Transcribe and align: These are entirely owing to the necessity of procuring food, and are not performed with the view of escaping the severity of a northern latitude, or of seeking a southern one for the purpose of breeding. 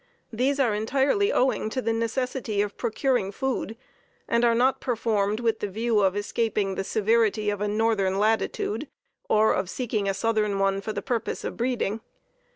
These 0.33 0.59
are 0.59 0.73
entirely 0.73 1.31
owing 1.31 1.69
to 1.69 1.79
the 1.79 1.93
necessity 1.93 2.63
of 2.63 2.75
procuring 2.75 3.31
food, 3.31 3.77
and 4.27 4.43
are 4.43 4.55
not 4.55 4.81
performed 4.81 5.39
with 5.39 5.59
the 5.59 5.67
view 5.69 5.99
of 5.99 6.15
escaping 6.17 6.73
the 6.73 6.83
severity 6.83 7.51
of 7.51 7.61
a 7.61 7.67
northern 7.67 8.17
latitude, 8.17 8.87
or 9.29 9.53
of 9.53 9.69
seeking 9.69 10.09
a 10.09 10.15
southern 10.15 10.57
one 10.57 10.81
for 10.81 10.91
the 10.91 11.03
purpose 11.03 11.43
of 11.43 11.55
breeding. 11.55 12.01